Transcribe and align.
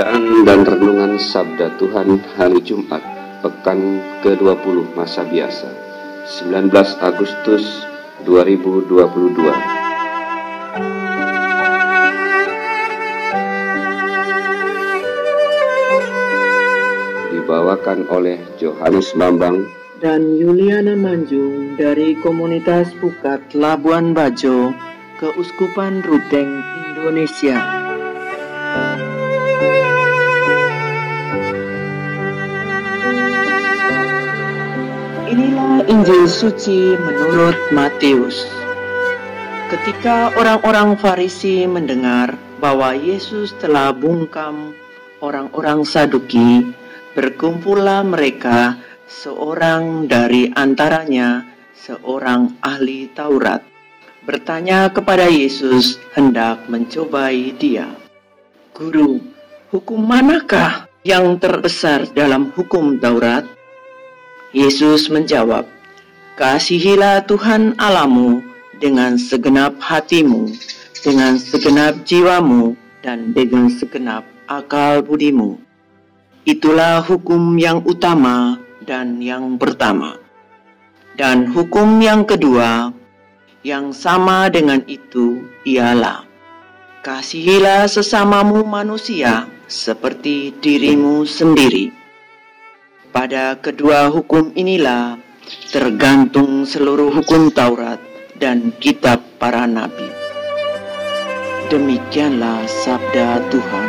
Bacaan 0.00 0.48
dan 0.48 0.64
Renungan 0.64 1.20
Sabda 1.20 1.76
Tuhan 1.76 2.24
Hari 2.32 2.64
Jumat 2.64 3.04
Pekan 3.44 4.00
ke-20 4.24 4.96
Masa 4.96 5.28
Biasa 5.28 5.68
19 6.40 6.72
Agustus 7.04 7.84
2022 8.24 8.96
dibawakan 17.36 18.08
oleh 18.08 18.40
Johannes 18.56 19.12
Bambang 19.12 19.68
dan 20.00 20.32
Yuliana 20.32 20.96
Manjung 20.96 21.76
dari 21.76 22.16
komunitas 22.24 22.88
Pukat 22.96 23.52
Labuan 23.52 24.16
Bajo, 24.16 24.72
Keuskupan 25.20 26.00
Ruteng, 26.00 26.64
Indonesia. 26.88 27.79
Inilah 35.30 35.86
Injil 35.86 36.26
suci 36.26 36.98
menurut 36.98 37.54
Matius. 37.70 38.50
Ketika 39.70 40.34
orang-orang 40.34 40.98
Farisi 40.98 41.70
mendengar 41.70 42.34
bahwa 42.58 42.98
Yesus 42.98 43.54
telah 43.62 43.94
bungkam 43.94 44.74
orang-orang 45.22 45.86
Saduki, 45.86 46.74
Berkumpullah 47.14 48.02
mereka, 48.02 48.74
seorang 49.06 50.10
dari 50.10 50.50
antaranya, 50.50 51.46
seorang 51.78 52.58
ahli 52.62 53.06
Taurat, 53.14 53.62
bertanya 54.26 54.90
kepada 54.90 55.30
Yesus 55.30 55.98
hendak 56.14 56.66
mencobai 56.66 57.54
dia. 57.54 57.86
Guru, 58.74 59.22
hukum 59.70 60.02
manakah 60.02 60.90
yang 61.06 61.38
terbesar 61.38 62.10
dalam 62.14 62.50
hukum 62.50 62.98
Taurat? 62.98 63.59
Yesus 64.50 65.10
menjawab, 65.12 65.68
Kasihilah 66.34 67.26
Tuhan 67.28 67.76
Alamu 67.76 68.40
dengan 68.80 69.20
segenap 69.20 69.76
hatimu, 69.78 70.50
dengan 71.04 71.36
segenap 71.36 72.02
jiwamu, 72.08 72.74
dan 73.00 73.32
dengan 73.32 73.68
segenap 73.68 74.24
akal 74.48 75.00
budimu 75.00 75.60
Itulah 76.48 77.04
hukum 77.04 77.60
yang 77.60 77.84
utama 77.84 78.56
dan 78.80 79.20
yang 79.20 79.60
pertama. 79.60 80.16
Dan 81.12 81.52
hukum 81.52 82.00
yang 82.00 82.24
kedua, 82.24 82.96
yang 83.60 83.92
sama 83.92 84.48
dengan 84.48 84.80
itu, 84.88 85.44
ialah 85.68 86.24
kasihilah 87.04 87.84
sesamamu 87.84 88.64
manusia 88.64 89.44
seperti 89.68 90.56
dirimu 90.64 91.28
sendiri. 91.28 91.92
Pada 93.10 93.58
kedua 93.58 94.06
hukum 94.06 94.54
inilah 94.54 95.18
tergantung 95.74 96.62
seluruh 96.62 97.10
hukum 97.10 97.50
Taurat 97.50 97.98
dan 98.38 98.70
kitab 98.78 99.18
para 99.34 99.66
nabi. 99.66 100.06
Demikianlah 101.66 102.70
sabda 102.70 103.50
Tuhan. 103.50 103.88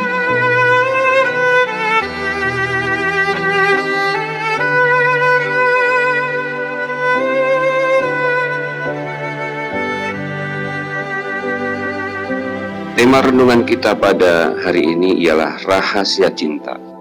Tema 12.97 13.21
renungan 13.21 13.69
kita 13.69 13.93
pada 14.01 14.57
hari 14.65 14.97
ini 14.97 15.21
ialah 15.21 15.61
rahasia 15.61 16.33
cinta. 16.33 17.00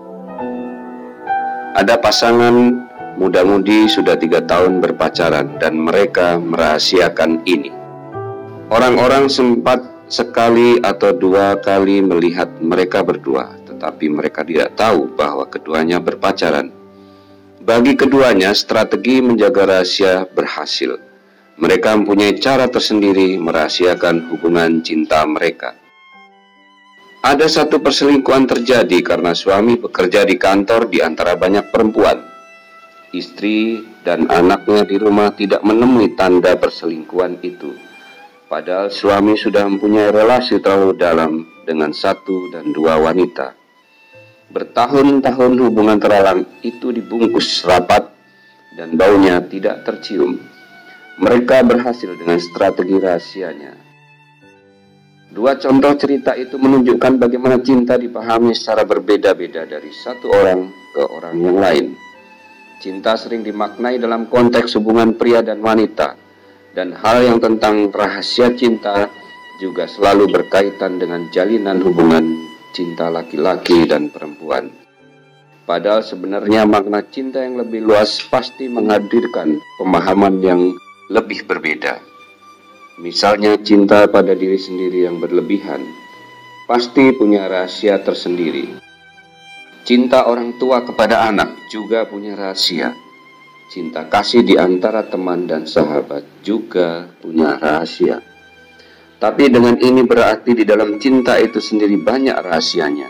Ada 1.71 2.03
pasangan 2.03 2.83
muda-mudi 3.15 3.87
sudah 3.87 4.19
tiga 4.19 4.43
tahun 4.43 4.83
berpacaran 4.83 5.63
dan 5.63 5.79
mereka 5.79 6.35
merahasiakan 6.35 7.47
ini. 7.47 7.71
Orang-orang 8.75 9.31
sempat 9.31 9.79
sekali 10.11 10.83
atau 10.83 11.15
dua 11.15 11.55
kali 11.63 12.03
melihat 12.03 12.51
mereka 12.59 13.07
berdua, 13.07 13.55
tetapi 13.71 14.11
mereka 14.11 14.43
tidak 14.43 14.75
tahu 14.75 15.15
bahwa 15.15 15.47
keduanya 15.47 16.03
berpacaran. 16.03 16.75
Bagi 17.63 17.95
keduanya, 17.95 18.51
strategi 18.51 19.23
menjaga 19.23 19.79
rahasia 19.79 20.27
berhasil. 20.27 20.99
Mereka 21.55 22.03
mempunyai 22.03 22.35
cara 22.43 22.67
tersendiri 22.67 23.39
merahasiakan 23.39 24.27
hubungan 24.35 24.83
cinta 24.83 25.23
mereka. 25.23 25.79
Ada 27.21 27.53
satu 27.53 27.85
perselingkuhan 27.85 28.49
terjadi 28.49 29.05
karena 29.05 29.37
suami 29.37 29.77
bekerja 29.77 30.25
di 30.25 30.41
kantor 30.41 30.89
di 30.89 31.05
antara 31.05 31.37
banyak 31.37 31.69
perempuan. 31.69 32.17
Istri 33.13 33.85
dan 34.01 34.25
anaknya 34.33 34.89
di 34.89 34.97
rumah 34.97 35.29
tidak 35.37 35.61
menemui 35.61 36.17
tanda 36.17 36.57
perselingkuhan 36.57 37.45
itu. 37.45 37.77
Padahal 38.49 38.89
suami 38.89 39.37
sudah 39.37 39.69
mempunyai 39.69 40.09
relasi 40.09 40.65
terlalu 40.65 40.97
dalam 40.97 41.45
dengan 41.69 41.93
satu 41.93 42.57
dan 42.57 42.73
dua 42.73 42.97
wanita. 42.97 43.53
Bertahun-tahun 44.49 45.53
hubungan 45.61 46.01
terlalang 46.01 46.49
itu 46.65 46.89
dibungkus 46.89 47.69
rapat 47.69 48.09
dan 48.81 48.97
baunya 48.97 49.45
tidak 49.45 49.85
tercium. 49.85 50.41
Mereka 51.21 51.69
berhasil 51.69 52.17
dengan 52.17 52.41
strategi 52.41 52.97
rahasianya 52.97 53.80
Dua 55.31 55.55
contoh 55.55 55.95
cerita 55.95 56.35
itu 56.35 56.59
menunjukkan 56.59 57.23
bagaimana 57.23 57.63
cinta 57.63 57.95
dipahami 57.95 58.51
secara 58.51 58.83
berbeda-beda 58.83 59.63
dari 59.63 59.95
satu 59.95 60.27
orang 60.27 60.67
ke 60.91 61.03
orang 61.07 61.35
yang 61.39 61.59
lain. 61.63 61.87
Cinta 62.83 63.15
sering 63.15 63.47
dimaknai 63.47 64.03
dalam 64.03 64.27
konteks 64.27 64.75
hubungan 64.75 65.15
pria 65.15 65.39
dan 65.39 65.63
wanita, 65.63 66.19
dan 66.75 66.99
hal 66.99 67.23
yang 67.23 67.39
tentang 67.39 67.95
rahasia 67.95 68.51
cinta 68.59 69.07
juga 69.63 69.87
selalu 69.87 70.35
berkaitan 70.35 70.99
dengan 70.99 71.31
jalinan 71.31 71.79
hubungan 71.79 72.27
cinta 72.75 73.07
laki-laki 73.07 73.87
dan 73.87 74.11
perempuan. 74.11 74.75
Padahal 75.63 76.03
sebenarnya 76.03 76.67
makna 76.67 77.07
cinta 77.07 77.39
yang 77.39 77.55
lebih 77.55 77.87
luas 77.87 78.19
pasti 78.27 78.67
menghadirkan 78.67 79.63
pemahaman 79.79 80.43
yang 80.43 80.75
lebih 81.07 81.47
berbeda. 81.47 82.10
Misalnya 83.01 83.57
cinta 83.57 84.05
pada 84.13 84.37
diri 84.37 84.61
sendiri 84.61 85.09
yang 85.09 85.25
berlebihan, 85.25 85.81
pasti 86.69 87.17
punya 87.17 87.49
rahasia 87.49 87.97
tersendiri. 88.05 88.77
Cinta 89.89 90.29
orang 90.29 90.61
tua 90.61 90.85
kepada 90.85 91.25
anak 91.25 91.49
juga 91.73 92.05
punya 92.05 92.37
rahasia. 92.37 92.93
Cinta 93.73 94.05
kasih 94.05 94.45
di 94.45 94.61
antara 94.61 95.09
teman 95.09 95.49
dan 95.49 95.65
sahabat 95.65 96.45
juga 96.45 97.09
punya 97.25 97.57
rahasia. 97.57 98.21
Tapi 99.17 99.49
dengan 99.49 99.81
ini 99.81 100.05
berarti 100.05 100.53
di 100.53 100.69
dalam 100.69 101.01
cinta 101.01 101.41
itu 101.41 101.57
sendiri 101.57 101.97
banyak 101.97 102.37
rahasianya. 102.37 103.09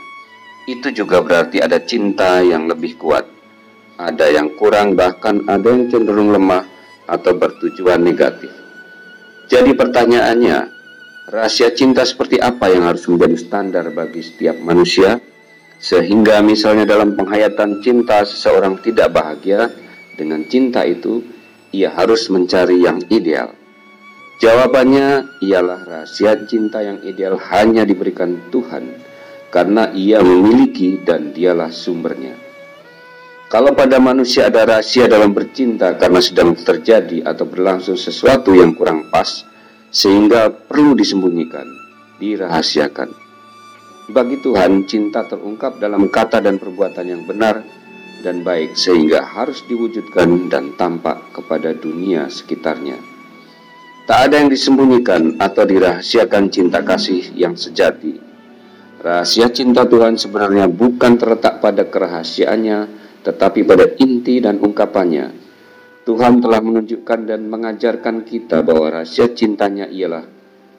Itu 0.70 0.94
juga 0.94 1.19
berarti 1.19 1.58
ada 1.58 1.82
cinta 1.82 2.38
yang 2.46 2.70
lebih 2.70 2.94
kuat. 2.94 3.26
Ada 3.98 4.38
yang 4.38 4.54
kurang 4.54 4.94
bahkan 4.94 5.42
ada 5.50 5.66
yang 5.66 5.90
cenderung 5.90 6.31
lemah 6.31 6.62
atau 7.10 7.34
bertujuan 7.34 8.06
negatif. 8.06 8.69
Jadi 9.50 9.75
pertanyaannya, 9.75 10.58
rahasia 11.26 11.75
cinta 11.75 12.06
seperti 12.06 12.38
apa 12.38 12.70
yang 12.70 12.87
harus 12.87 13.11
menjadi 13.11 13.35
standar 13.35 13.85
bagi 13.91 14.23
setiap 14.23 14.55
manusia? 14.62 15.19
Sehingga 15.82 16.38
misalnya 16.38 16.87
dalam 16.87 17.19
penghayatan 17.19 17.82
cinta 17.82 18.23
seseorang 18.23 18.79
tidak 18.79 19.11
bahagia 19.11 19.75
dengan 20.14 20.47
cinta 20.47 20.87
itu, 20.87 21.25
ia 21.75 21.91
harus 21.91 22.31
mencari 22.31 22.79
yang 22.79 23.02
ideal. 23.11 23.50
Jawabannya 24.38 25.41
ialah 25.43 25.82
rahasia 25.82 26.47
cinta 26.47 26.81
yang 26.87 27.02
ideal 27.02 27.35
hanya 27.50 27.82
diberikan 27.82 28.38
Tuhan 28.55 29.02
karena 29.50 29.91
ia 29.93 30.23
memiliki 30.23 31.02
dan 31.02 31.35
dialah 31.35 31.75
sumbernya. 31.75 32.50
Kalau 33.50 33.75
pada 33.75 33.99
manusia 33.99 34.47
ada 34.47 34.62
rahasia 34.62 35.11
dalam 35.11 35.35
bercinta 35.35 35.99
karena 35.99 36.23
sedang 36.23 36.55
terjadi 36.55 37.26
atau 37.26 37.50
berlangsung 37.50 37.99
sesuatu 37.99 38.55
yang 38.55 38.79
kurang 38.79 39.11
pas, 39.11 39.43
sehingga 39.91 40.55
perlu 40.55 40.94
disembunyikan, 40.94 41.67
dirahasiakan. 42.23 43.11
Bagi 44.14 44.38
Tuhan, 44.38 44.87
cinta 44.87 45.26
terungkap 45.26 45.82
dalam 45.82 46.06
kata 46.06 46.38
dan 46.38 46.62
perbuatan 46.62 47.02
yang 47.11 47.26
benar 47.26 47.67
dan 48.23 48.47
baik, 48.47 48.79
sehingga 48.79 49.26
harus 49.26 49.67
diwujudkan 49.67 50.47
dan 50.47 50.79
tampak 50.79 51.19
kepada 51.35 51.75
dunia 51.75 52.31
sekitarnya. 52.31 53.02
Tak 54.06 54.31
ada 54.31 54.47
yang 54.47 54.50
disembunyikan 54.55 55.43
atau 55.43 55.67
dirahasiakan 55.67 56.55
cinta 56.55 56.87
kasih 56.87 57.35
yang 57.35 57.58
sejati. 57.58 58.14
Rahasia 59.02 59.50
cinta 59.50 59.91
Tuhan 59.91 60.14
sebenarnya 60.14 60.70
bukan 60.70 61.19
terletak 61.19 61.58
pada 61.58 61.82
kerahasiaannya, 61.82 63.00
tetapi 63.20 63.69
pada 63.69 63.84
inti 64.00 64.40
dan 64.40 64.56
ungkapannya, 64.61 65.28
Tuhan 66.08 66.40
telah 66.40 66.64
menunjukkan 66.64 67.28
dan 67.28 67.44
mengajarkan 67.52 68.25
kita 68.25 68.64
bahwa 68.64 69.00
rahasia 69.00 69.31
cintanya 69.37 69.84
ialah 69.84 70.25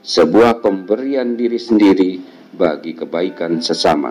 sebuah 0.02 0.66
pemberian 0.66 1.38
diri 1.38 1.62
sendiri 1.62 2.18
bagi 2.58 2.98
kebaikan 2.98 3.62
sesama. 3.62 4.10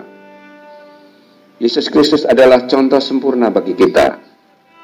Yesus 1.59 1.91
Kristus 1.91 2.23
adalah 2.25 2.65
contoh 2.71 3.03
sempurna 3.03 3.51
bagi 3.51 3.75
kita. 3.75 4.23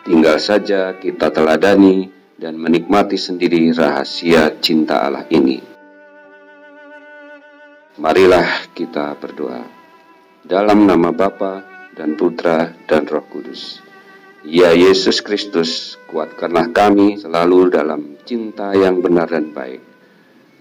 Tinggal 0.02 0.37
saja 0.42 0.99
kita 0.99 1.31
teladani 1.31 2.10
dan 2.37 2.58
menikmati 2.60 3.16
sendiri 3.16 3.72
rahasia 3.72 4.58
cinta 4.60 5.06
Allah 5.06 5.25
ini. 5.32 5.62
Marilah 7.96 8.76
kita 8.76 9.16
berdoa. 9.16 9.62
Dalam 10.44 10.84
nama 10.84 11.10
Bapa 11.16 11.75
dan 11.96 12.14
Putra 12.14 12.76
dan 12.84 13.08
Roh 13.08 13.25
Kudus. 13.26 13.81
Ya 14.46 14.70
Yesus 14.70 15.25
Kristus, 15.25 15.98
kuatkanlah 16.06 16.70
kami 16.70 17.19
selalu 17.19 17.72
dalam 17.72 18.20
cinta 18.22 18.70
yang 18.76 19.02
benar 19.02 19.26
dan 19.26 19.50
baik. 19.50 19.82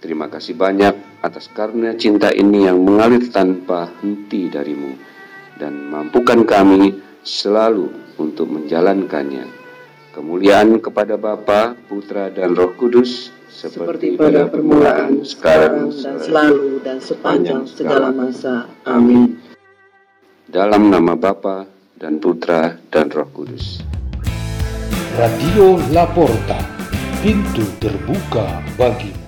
Terima 0.01 0.25
kasih 0.31 0.57
banyak 0.57 1.21
atas 1.21 1.51
karena 1.53 1.93
cinta 1.93 2.33
ini 2.33 2.65
yang 2.65 2.81
mengalir 2.81 3.29
tanpa 3.29 3.91
henti 4.01 4.49
darimu 4.49 4.97
dan 5.61 5.85
mampukan 5.91 6.41
kami 6.47 6.97
selalu 7.21 8.17
untuk 8.17 8.49
menjalankannya. 8.49 9.45
Kemuliaan 10.15 10.79
kepada 10.79 11.19
Bapa, 11.19 11.75
Putra, 11.75 12.31
dan 12.31 12.55
Roh 12.55 12.71
Kudus 12.79 13.35
seperti 13.51 14.15
pada 14.15 14.47
permulaan, 14.47 15.21
sekarang, 15.27 15.91
dan 15.91 16.17
selalu, 16.23 16.79
dan 16.81 16.97
sepanjang 17.03 17.67
segala 17.67 18.09
masa. 18.15 18.71
Amin. 18.87 19.44
Dalam 20.45 20.93
nama 20.93 21.17
Bapa 21.17 21.65
dan 21.97 22.21
Putra 22.21 22.77
dan 22.93 23.09
Roh 23.09 23.25
Kudus. 23.33 23.81
Radio 25.17 25.81
Laporta, 25.89 26.61
pintu 27.25 27.65
terbuka 27.81 28.61
bagimu. 28.77 29.24